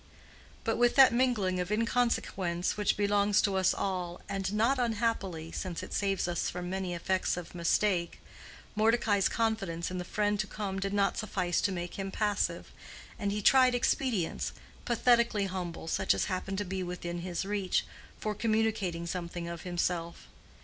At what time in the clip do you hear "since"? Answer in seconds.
5.51-5.83